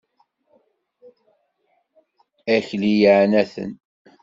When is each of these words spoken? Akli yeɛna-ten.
Akli 2.55 2.91
yeɛna-ten. 3.01 3.71